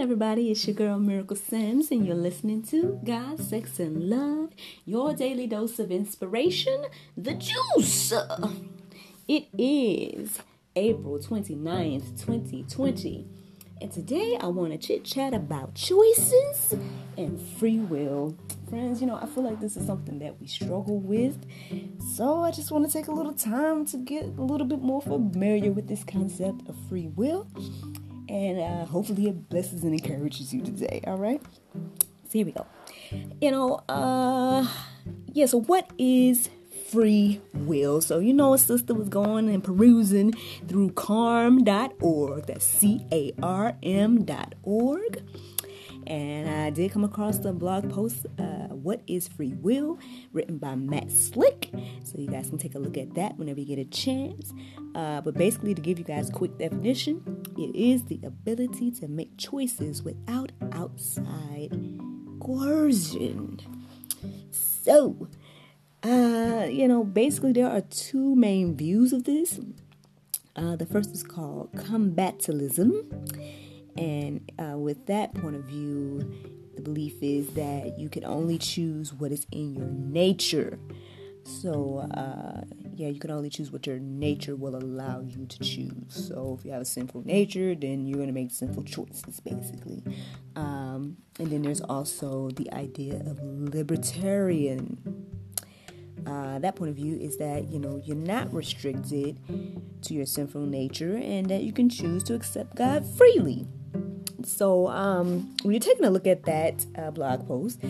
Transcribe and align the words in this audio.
everybody? 0.00 0.52
It's 0.52 0.64
your 0.64 0.76
girl 0.76 1.00
Miracle 1.00 1.34
Sims, 1.34 1.90
and 1.90 2.06
you're 2.06 2.14
listening 2.14 2.62
to 2.66 3.00
God, 3.04 3.40
Sex, 3.40 3.80
and 3.80 4.08
Love, 4.08 4.50
your 4.84 5.12
daily 5.12 5.48
dose 5.48 5.80
of 5.80 5.90
inspiration, 5.90 6.84
the 7.16 7.34
juice. 7.34 8.12
It 9.26 9.48
is 9.58 10.38
April 10.76 11.18
29th, 11.18 12.24
2020, 12.24 13.26
and 13.80 13.90
today 13.90 14.38
I 14.40 14.46
want 14.46 14.70
to 14.70 14.78
chit 14.78 15.04
chat 15.04 15.34
about 15.34 15.74
choices 15.74 16.76
and 17.16 17.40
free 17.58 17.80
will. 17.80 18.36
Friends, 18.70 19.00
you 19.00 19.08
know, 19.08 19.16
I 19.16 19.26
feel 19.26 19.42
like 19.42 19.60
this 19.60 19.76
is 19.76 19.84
something 19.84 20.20
that 20.20 20.40
we 20.40 20.46
struggle 20.46 21.00
with, 21.00 21.44
so 22.14 22.44
I 22.44 22.52
just 22.52 22.70
want 22.70 22.86
to 22.86 22.92
take 22.92 23.08
a 23.08 23.12
little 23.12 23.34
time 23.34 23.84
to 23.86 23.96
get 23.96 24.26
a 24.26 24.42
little 24.42 24.66
bit 24.66 24.80
more 24.80 25.02
familiar 25.02 25.72
with 25.72 25.88
this 25.88 26.04
concept 26.04 26.68
of 26.68 26.76
free 26.88 27.08
will 27.08 27.48
and 28.28 28.58
uh, 28.58 28.84
hopefully 28.86 29.28
it 29.28 29.48
blesses 29.48 29.84
and 29.84 29.92
encourages 29.92 30.52
you 30.52 30.62
today. 30.62 31.00
All 31.06 31.18
right, 31.18 31.40
so 31.74 32.30
here 32.30 32.46
we 32.46 32.52
go. 32.52 32.66
You 33.40 33.50
know, 33.50 33.80
uh, 33.88 34.66
yeah. 35.32 35.46
So 35.46 35.60
what 35.60 35.90
is 35.98 36.50
free 36.90 37.40
will? 37.54 38.00
So 38.00 38.18
you 38.18 38.34
know, 38.34 38.54
a 38.54 38.58
sister 38.58 38.94
was 38.94 39.08
going 39.08 39.48
and 39.48 39.62
perusing 39.62 40.32
through 40.66 40.90
carm.org. 40.90 42.46
That's 42.46 42.64
C 42.64 43.06
A 43.12 43.32
R 43.42 43.76
M.org. 43.82 45.22
And 46.08 46.48
I 46.48 46.70
did 46.70 46.90
come 46.90 47.04
across 47.04 47.38
the 47.38 47.52
blog 47.52 47.90
post, 47.90 48.24
uh, 48.38 48.68
What 48.68 49.02
is 49.06 49.28
Free 49.28 49.52
Will, 49.52 49.98
written 50.32 50.56
by 50.56 50.74
Matt 50.74 51.10
Slick. 51.10 51.70
So 52.02 52.16
you 52.16 52.28
guys 52.28 52.48
can 52.48 52.56
take 52.56 52.74
a 52.74 52.78
look 52.78 52.96
at 52.96 53.14
that 53.14 53.36
whenever 53.36 53.60
you 53.60 53.66
get 53.66 53.78
a 53.78 53.84
chance. 53.84 54.54
Uh, 54.94 55.20
but 55.20 55.34
basically, 55.34 55.74
to 55.74 55.82
give 55.82 55.98
you 55.98 56.06
guys 56.06 56.30
a 56.30 56.32
quick 56.32 56.56
definition, 56.56 57.44
it 57.58 57.76
is 57.76 58.04
the 58.04 58.20
ability 58.24 58.90
to 58.92 59.06
make 59.06 59.36
choices 59.36 60.02
without 60.02 60.50
outside 60.72 61.78
coercion. 62.40 63.60
So, 64.50 65.28
uh, 66.02 66.68
you 66.70 66.88
know, 66.88 67.04
basically, 67.04 67.52
there 67.52 67.68
are 67.68 67.82
two 67.82 68.34
main 68.34 68.78
views 68.78 69.12
of 69.12 69.24
this. 69.24 69.60
Uh, 70.56 70.74
the 70.74 70.86
first 70.86 71.12
is 71.12 71.22
called 71.22 71.70
compatibilism 71.72 73.67
and 73.98 74.52
uh, 74.58 74.78
with 74.78 75.06
that 75.06 75.34
point 75.34 75.56
of 75.56 75.64
view, 75.64 76.20
the 76.76 76.82
belief 76.82 77.20
is 77.20 77.48
that 77.54 77.98
you 77.98 78.08
can 78.08 78.24
only 78.24 78.56
choose 78.56 79.12
what 79.12 79.32
is 79.32 79.46
in 79.50 79.74
your 79.74 79.88
nature. 79.88 80.78
So, 81.42 82.08
uh, 82.14 82.62
yeah, 82.94 83.08
you 83.08 83.18
can 83.18 83.30
only 83.30 83.48
choose 83.48 83.72
what 83.72 83.86
your 83.86 83.98
nature 83.98 84.54
will 84.54 84.76
allow 84.76 85.20
you 85.20 85.46
to 85.46 85.58
choose. 85.58 86.28
So, 86.28 86.56
if 86.58 86.64
you 86.64 86.70
have 86.72 86.82
a 86.82 86.84
sinful 86.84 87.24
nature, 87.24 87.74
then 87.74 88.06
you're 88.06 88.18
going 88.18 88.28
to 88.28 88.34
make 88.34 88.52
sinful 88.52 88.84
choices, 88.84 89.40
basically. 89.40 90.04
Um, 90.54 91.16
and 91.40 91.50
then 91.50 91.62
there's 91.62 91.80
also 91.80 92.50
the 92.50 92.72
idea 92.72 93.16
of 93.16 93.40
libertarian. 93.42 95.26
Uh, 96.26 96.58
that 96.58 96.76
point 96.76 96.90
of 96.90 96.96
view 96.96 97.16
is 97.16 97.38
that 97.38 97.68
you 97.68 97.78
know 97.78 98.00
you're 98.04 98.16
not 98.16 98.52
restricted 98.52 99.38
to 100.02 100.14
your 100.14 100.26
sinful 100.26 100.66
nature 100.66 101.16
and 101.16 101.48
that 101.48 101.62
you 101.62 101.72
can 101.72 101.88
choose 101.88 102.22
to 102.24 102.34
accept 102.34 102.76
God 102.76 103.06
freely. 103.16 103.66
So, 104.44 104.88
um, 104.88 105.54
when 105.62 105.72
you're 105.72 105.80
taking 105.80 106.04
a 106.04 106.10
look 106.10 106.26
at 106.26 106.44
that 106.44 106.86
uh, 106.96 107.10
blog 107.10 107.46
post, 107.46 107.80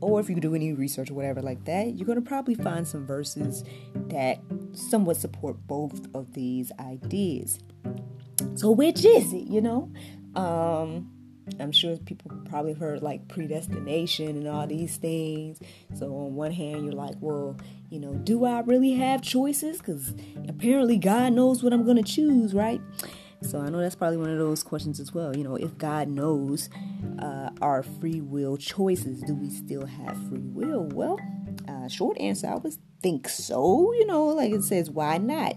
or 0.00 0.20
if 0.20 0.28
you 0.28 0.36
do 0.36 0.54
any 0.54 0.72
research 0.72 1.10
or 1.10 1.14
whatever 1.14 1.42
like 1.42 1.64
that, 1.64 1.94
you're 1.94 2.06
going 2.06 2.22
to 2.22 2.26
probably 2.26 2.54
find 2.54 2.86
some 2.86 3.06
verses 3.06 3.64
that 3.94 4.38
somewhat 4.72 5.16
support 5.16 5.56
both 5.66 6.06
of 6.14 6.32
these 6.34 6.70
ideas. 6.78 7.58
So, 8.54 8.70
which 8.70 9.04
is 9.04 9.32
it, 9.32 9.48
you 9.48 9.60
know? 9.60 9.90
Um, 10.34 11.10
I'm 11.60 11.72
sure 11.72 11.96
people 11.96 12.30
probably 12.48 12.72
heard 12.72 13.02
like 13.02 13.28
predestination 13.28 14.28
and 14.28 14.48
all 14.48 14.66
these 14.66 14.96
things. 14.96 15.60
So, 15.94 16.06
on 16.06 16.34
one 16.34 16.52
hand, 16.52 16.84
you're 16.84 16.92
like, 16.92 17.14
well, 17.20 17.56
you 17.88 18.00
know, 18.00 18.14
do 18.14 18.44
I 18.44 18.60
really 18.60 18.94
have 18.94 19.22
choices? 19.22 19.78
Because 19.78 20.14
apparently 20.48 20.98
God 20.98 21.32
knows 21.32 21.62
what 21.62 21.72
I'm 21.72 21.84
going 21.84 22.02
to 22.02 22.02
choose, 22.02 22.52
right? 22.52 22.80
So 23.42 23.60
I 23.60 23.68
know 23.68 23.78
that's 23.78 23.94
probably 23.94 24.16
one 24.16 24.30
of 24.30 24.38
those 24.38 24.62
questions 24.62 24.98
as 24.98 25.12
well. 25.12 25.36
You 25.36 25.44
know, 25.44 25.56
if 25.56 25.76
God 25.78 26.08
knows 26.08 26.68
uh, 27.18 27.50
our 27.60 27.82
free 27.82 28.20
will 28.20 28.56
choices, 28.56 29.20
do 29.22 29.34
we 29.34 29.50
still 29.50 29.86
have 29.86 30.16
free 30.28 30.48
will? 30.48 30.88
Well, 30.92 31.18
uh, 31.68 31.88
short 31.88 32.18
answer, 32.18 32.48
I 32.48 32.56
would 32.56 32.74
think 33.02 33.28
so. 33.28 33.92
You 33.92 34.06
know, 34.06 34.26
like 34.26 34.52
it 34.52 34.64
says, 34.64 34.90
why 34.90 35.18
not? 35.18 35.56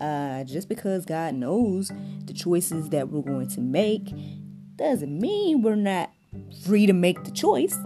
Uh, 0.00 0.44
just 0.44 0.68
because 0.68 1.04
God 1.04 1.34
knows 1.34 1.92
the 2.24 2.32
choices 2.32 2.88
that 2.90 3.08
we're 3.08 3.22
going 3.22 3.48
to 3.50 3.60
make 3.60 4.12
doesn't 4.76 5.20
mean 5.20 5.62
we're 5.62 5.76
not 5.76 6.10
free 6.64 6.86
to 6.86 6.92
make 6.92 7.22
the 7.24 7.30
choice. 7.30 7.76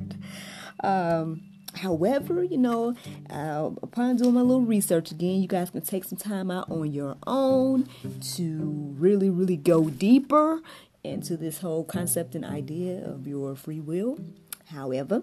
um, 0.82 1.42
However, 1.76 2.42
you 2.42 2.58
know, 2.58 2.94
uh, 3.30 3.70
upon 3.82 4.16
doing 4.16 4.34
my 4.34 4.40
little 4.40 4.62
research 4.62 5.10
again, 5.10 5.40
you 5.40 5.48
guys 5.48 5.70
can 5.70 5.82
take 5.82 6.04
some 6.04 6.18
time 6.18 6.50
out 6.50 6.70
on 6.70 6.90
your 6.92 7.16
own 7.26 7.88
to 8.34 8.94
really, 8.98 9.30
really 9.30 9.56
go 9.56 9.90
deeper 9.90 10.60
into 11.04 11.36
this 11.36 11.58
whole 11.60 11.84
concept 11.84 12.34
and 12.34 12.44
idea 12.44 13.04
of 13.04 13.26
your 13.26 13.54
free 13.54 13.80
will. 13.80 14.18
However, 14.70 15.22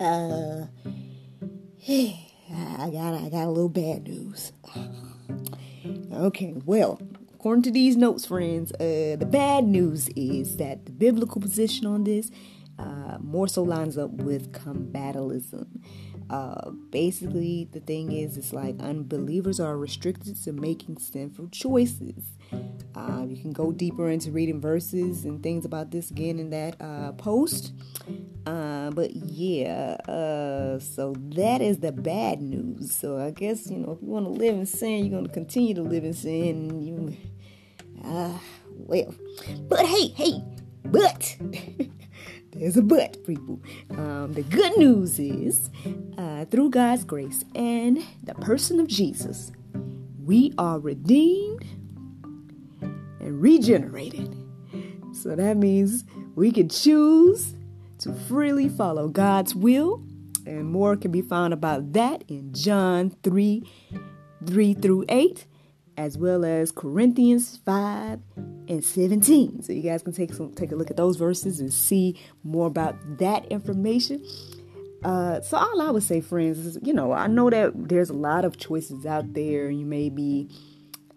uh, 0.00 0.66
I 1.88 2.90
got 2.90 3.14
I 3.14 3.28
got 3.28 3.44
a 3.44 3.50
little 3.50 3.68
bad 3.68 4.04
news. 4.04 4.52
Okay, 6.12 6.54
well, 6.66 7.00
according 7.34 7.62
to 7.62 7.70
these 7.70 7.96
notes, 7.96 8.26
friends, 8.26 8.72
uh, 8.72 9.16
the 9.18 9.28
bad 9.30 9.64
news 9.64 10.08
is 10.16 10.56
that 10.56 10.84
the 10.84 10.90
biblical 10.90 11.40
position 11.40 11.86
on 11.86 12.02
this 12.02 12.30
uh, 12.78 13.18
more 13.20 13.48
so 13.48 13.62
lines 13.62 13.98
up 13.98 14.10
with 14.10 14.52
compatibilism. 14.52 15.66
Uh, 16.30 16.70
basically, 16.90 17.68
the 17.72 17.80
thing 17.80 18.12
is, 18.12 18.36
it's 18.36 18.52
like 18.52 18.78
unbelievers 18.80 19.58
are 19.58 19.76
restricted 19.78 20.36
to 20.44 20.52
making 20.52 20.98
sinful 20.98 21.48
choices. 21.48 22.36
Uh, 22.94 23.24
you 23.26 23.36
can 23.40 23.52
go 23.52 23.72
deeper 23.72 24.10
into 24.10 24.30
reading 24.30 24.60
verses 24.60 25.24
and 25.24 25.42
things 25.42 25.64
about 25.64 25.90
this 25.90 26.10
again 26.10 26.38
in 26.38 26.50
that 26.50 26.76
uh, 26.80 27.12
post. 27.12 27.72
Uh, 28.46 28.90
but 28.90 29.14
yeah, 29.14 29.96
uh, 30.08 30.78
so 30.78 31.14
that 31.34 31.60
is 31.60 31.78
the 31.78 31.92
bad 31.92 32.40
news. 32.40 32.94
So 32.94 33.18
I 33.18 33.30
guess 33.30 33.70
you 33.70 33.78
know 33.78 33.92
if 33.92 34.02
you 34.02 34.08
want 34.08 34.26
to 34.26 34.30
live 34.30 34.54
in 34.54 34.66
sin, 34.66 35.04
you're 35.04 35.10
going 35.10 35.26
to 35.26 35.32
continue 35.32 35.74
to 35.74 35.82
live 35.82 36.04
in 36.04 36.14
sin. 36.14 36.82
You, 36.82 37.16
uh, 38.04 38.38
well, 38.76 39.14
but 39.68 39.86
hey, 39.86 40.08
hey, 40.08 40.42
but. 40.84 41.36
There's 42.58 42.76
a 42.76 42.82
but, 42.82 43.24
people. 43.26 43.60
Um, 43.90 44.32
the 44.32 44.42
good 44.42 44.76
news 44.78 45.18
is, 45.18 45.70
uh, 46.16 46.44
through 46.46 46.70
God's 46.70 47.04
grace 47.04 47.44
and 47.54 48.04
the 48.24 48.34
person 48.34 48.80
of 48.80 48.88
Jesus, 48.88 49.52
we 50.24 50.52
are 50.58 50.78
redeemed 50.78 51.64
and 53.20 53.40
regenerated. 53.40 54.36
So 55.12 55.36
that 55.36 55.56
means 55.56 56.04
we 56.34 56.50
can 56.50 56.68
choose 56.68 57.54
to 57.98 58.12
freely 58.12 58.68
follow 58.68 59.08
God's 59.08 59.54
will, 59.54 60.02
and 60.46 60.66
more 60.66 60.96
can 60.96 61.10
be 61.10 61.22
found 61.22 61.52
about 61.52 61.92
that 61.92 62.24
in 62.28 62.52
John 62.52 63.10
3 63.22 63.62
3 64.46 64.74
through 64.74 65.04
8 65.08 65.46
as 65.98 66.16
well 66.16 66.44
as 66.44 66.70
Corinthians 66.70 67.58
5 67.66 68.20
and 68.68 68.84
17. 68.84 69.62
So 69.62 69.72
you 69.72 69.82
guys 69.82 70.00
can 70.00 70.12
take 70.12 70.32
some 70.32 70.54
take 70.54 70.70
a 70.70 70.76
look 70.76 70.90
at 70.90 70.96
those 70.96 71.16
verses 71.16 71.58
and 71.58 71.72
see 71.72 72.16
more 72.44 72.68
about 72.68 72.96
that 73.18 73.44
information. 73.46 74.24
Uh, 75.02 75.40
so 75.40 75.58
all 75.58 75.82
I 75.82 75.90
would 75.90 76.04
say, 76.04 76.20
friends, 76.20 76.58
is 76.64 76.78
you 76.82 76.94
know 76.94 77.12
I 77.12 77.26
know 77.26 77.50
that 77.50 77.72
there's 77.74 78.10
a 78.10 78.14
lot 78.14 78.44
of 78.44 78.56
choices 78.56 79.06
out 79.06 79.34
there. 79.34 79.70
You 79.70 79.84
may 79.84 80.08
be 80.08 80.48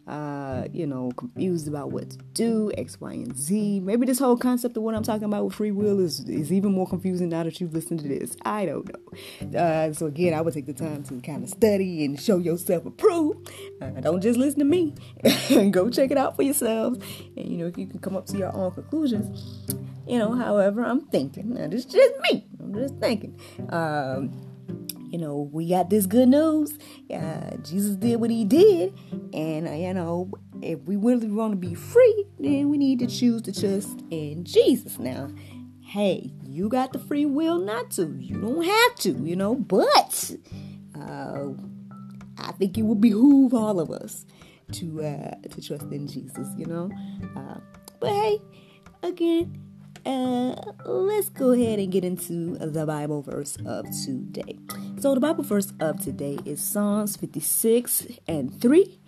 uh, 0.08 0.68
you 0.74 0.88
know, 0.88 1.12
confused 1.16 1.68
about 1.68 1.92
what 1.92 2.10
to 2.10 2.18
do, 2.34 2.72
X, 2.78 3.00
Y, 3.00 3.14
and 3.14 3.38
Z. 3.38 3.80
Maybe 3.82 4.06
this 4.06 4.20
whole 4.20 4.38
concept 4.38 4.76
of 4.78 4.84
what 4.84 4.96
I'm 4.96 5.04
talking 5.04 5.26
about 5.26 5.46
with 5.46 5.54
free 5.54 5.72
will 5.72 6.00
is, 6.00 6.22
is 6.22 6.52
even 6.52 6.72
more 6.72 6.88
confusing 6.88 7.30
now 7.30 7.44
that 7.44 7.62
you've 7.62 7.74
listened 7.74 8.00
to 8.02 8.08
this. 8.08 8.36
I 8.44 8.66
don't 8.66 8.90
know. 8.90 9.60
Uh, 9.60 9.94
so, 9.94 10.08
again, 10.08 10.34
I 10.34 10.42
would 10.42 10.54
take 10.54 10.66
the 10.66 10.74
time 10.74 11.04
to 11.04 11.22
kind 11.22 11.44
of 11.44 11.50
study 11.50 12.04
and 12.04 12.20
show 12.20 12.38
yourself 12.38 12.86
approved. 12.86 13.50
Uh, 13.82 13.90
don't 14.02 14.22
just 14.22 14.40
listen 14.40 14.60
to 14.60 14.66
me. 14.66 14.94
Go 15.72 15.90
check 15.90 16.12
it 16.12 16.18
out 16.18 16.36
for 16.36 16.44
yourselves. 16.44 17.00
And, 17.38 17.48
you 17.48 17.58
know, 17.58 17.68
if 17.68 17.78
you 17.78 17.88
can 17.88 18.00
come 18.00 18.16
up 18.16 18.26
to 18.28 18.38
your 18.38 18.56
own 18.56 18.72
conclusions. 18.72 19.66
You 20.08 20.18
know, 20.18 20.34
however, 20.34 20.84
I'm 20.84 21.02
thinking. 21.02 21.54
Now, 21.54 21.68
this 21.68 21.86
is 21.86 21.94
just 21.94 22.14
me. 22.32 22.46
I'm 22.60 22.74
just 22.74 22.96
thinking. 22.96 23.40
Um, 23.70 24.51
you 25.12 25.18
know, 25.18 25.50
we 25.52 25.68
got 25.68 25.90
this 25.90 26.06
good 26.06 26.30
news. 26.30 26.78
Uh, 27.14 27.58
Jesus 27.64 27.98
did 27.98 28.22
what 28.22 28.30
he 28.30 28.46
did. 28.46 28.98
And, 29.34 29.68
uh, 29.68 29.72
you 29.72 29.94
know, 29.94 30.32
if 30.62 30.80
we 30.84 30.96
really 30.96 31.28
want 31.28 31.52
to 31.52 31.58
be 31.58 31.76
free, 31.76 32.26
then 32.40 32.70
we 32.70 32.78
need 32.78 33.00
to 33.00 33.08
choose 33.08 33.42
to 33.44 33.52
trust 33.52 34.02
in 34.10 34.46
Jesus. 34.46 34.98
Now, 35.00 35.30
hey, 35.82 36.32
you 36.44 36.70
got 36.70 36.94
the 36.94 37.00
free 37.00 37.26
will 37.26 37.60
not 37.60 37.92
to. 37.92 38.16
You 38.18 38.40
don't 38.40 38.64
have 38.64 38.96
to, 39.00 39.12
you 39.28 39.36
know, 39.36 39.56
but 39.56 40.32
uh, 40.98 41.50
I 42.38 42.52
think 42.54 42.78
it 42.78 42.84
would 42.84 43.02
behoove 43.02 43.54
all 43.54 43.82
of 43.82 43.92
us 43.92 44.26
to 44.74 45.04
uh, 45.04 45.36
to 45.50 45.62
trust 45.62 45.92
in 45.92 46.08
Jesus, 46.08 46.48
you 46.58 46.66
know. 46.66 46.90
Uh, 47.36 47.60
but 48.00 48.12
hey, 48.12 48.42
again, 49.04 49.60
uh, 50.06 50.56
let's 50.86 51.28
go 51.30 51.52
ahead 51.52 51.80
and 51.80 51.92
get 51.92 52.06
into 52.06 52.56
the 52.58 52.86
Bible 52.86 53.22
verse 53.22 53.58
of 53.66 53.86
today. 54.06 54.58
So, 55.02 55.16
the 55.16 55.20
Bible 55.20 55.44
verse 55.44 55.74
of 55.80 56.00
today 56.00 56.38
is 56.46 56.62
Psalms 56.62 57.18
56 57.18 58.06
and 58.28 58.62
3, 58.62 59.00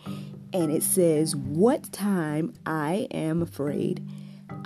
and 0.51 0.72
it 0.72 0.81
says, 0.81 1.36
What 1.36 1.92
time 1.92 2.56
I 2.66 3.07
am 3.12 3.44
afraid, 3.44 4.04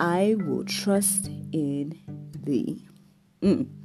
I 0.00 0.36
will 0.38 0.64
trust 0.64 1.26
in 1.52 1.98
thee. 2.34 2.88
Mm. 3.42 3.77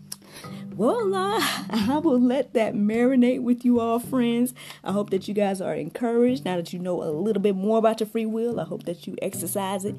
Uh, 0.80 1.40
I 1.70 2.00
will 2.04 2.20
let 2.20 2.54
that 2.54 2.74
marinate 2.74 3.42
with 3.42 3.64
you 3.64 3.80
all, 3.80 4.00
friends. 4.00 4.54
I 4.84 4.92
hope 4.92 5.10
that 5.12 5.28
you 5.28 5.34
guys 5.34 5.62
are 5.62 5.74
encouraged 5.74 6.46
now 6.46 6.56
that 6.56 6.74
you 6.74 6.80
know 6.80 7.04
a 7.04 7.12
little 7.12 7.42
bit 7.42 7.56
more 7.56 7.78
about 7.78 8.00
your 8.00 8.08
free 8.08 8.26
will. 8.26 8.60
I 8.60 8.66
hope 8.66 8.84
that 8.84 9.06
you 9.06 9.16
exercise 9.22 9.86
it 9.86 9.96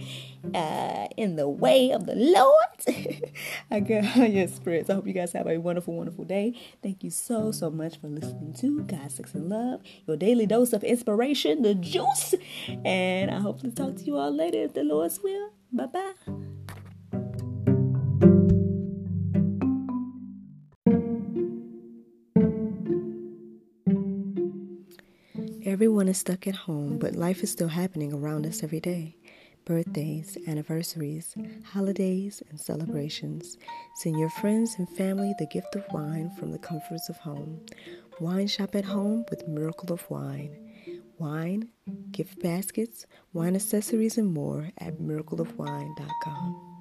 uh, 0.54 1.08
in 1.16 1.36
the 1.36 1.48
way 1.48 1.90
of 1.90 2.06
the 2.06 2.14
Lord. 2.14 3.30
I 3.70 3.80
got 3.80 4.16
yes, 4.30 4.58
friends. 4.58 4.90
I 4.90 4.94
hope 4.94 5.06
you 5.06 5.12
guys 5.12 5.32
have 5.32 5.46
a 5.46 5.58
wonderful, 5.58 5.94
wonderful 5.94 6.24
day. 6.24 6.54
Thank 6.82 7.04
you 7.04 7.10
so, 7.10 7.52
so 7.52 7.70
much 7.70 8.00
for 8.00 8.08
listening 8.08 8.54
to 8.54 8.82
God, 8.82 9.10
Sex, 9.12 9.34
and 9.34 9.48
Love, 9.48 9.80
your 10.06 10.16
daily 10.16 10.46
dose 10.46 10.72
of 10.72 10.82
inspiration, 10.84 11.62
the 11.62 11.74
juice. 11.74 12.34
And 12.84 13.30
I 13.30 13.38
hope 13.40 13.60
to 13.60 13.70
talk 13.70 13.96
to 13.96 14.04
you 14.04 14.16
all 14.16 14.34
later 14.34 14.58
if 14.58 14.74
the 14.74 14.82
Lord's 14.82 15.22
will. 15.22 15.50
Bye 15.72 15.86
bye. 15.86 16.43
Is 26.14 26.20
stuck 26.20 26.46
at 26.46 26.54
home, 26.54 26.96
but 26.96 27.16
life 27.16 27.42
is 27.42 27.50
still 27.50 27.66
happening 27.66 28.12
around 28.12 28.46
us 28.46 28.62
every 28.62 28.78
day. 28.78 29.16
Birthdays, 29.64 30.38
anniversaries, 30.46 31.34
holidays, 31.64 32.40
and 32.50 32.60
celebrations. 32.60 33.58
Send 33.96 34.16
your 34.20 34.30
friends 34.30 34.76
and 34.78 34.88
family 34.90 35.34
the 35.40 35.46
gift 35.46 35.74
of 35.74 35.84
wine 35.90 36.30
from 36.38 36.52
the 36.52 36.58
comforts 36.58 37.08
of 37.08 37.16
home. 37.16 37.58
Wine 38.20 38.46
shop 38.46 38.76
at 38.76 38.84
home 38.84 39.24
with 39.28 39.48
Miracle 39.48 39.92
of 39.92 40.08
Wine. 40.08 40.56
Wine, 41.18 41.70
gift 42.12 42.40
baskets, 42.40 43.06
wine 43.32 43.56
accessories, 43.56 44.16
and 44.16 44.32
more 44.32 44.70
at 44.78 45.00
miracleofwine.com. 45.00 46.73